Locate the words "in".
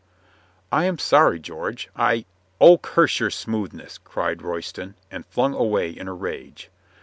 5.91-6.07